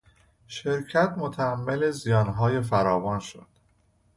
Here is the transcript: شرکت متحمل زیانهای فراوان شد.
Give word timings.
شرکت 0.47 1.13
متحمل 1.17 1.91
زیانهای 1.91 2.61
فراوان 2.61 3.19
شد. 3.19 3.47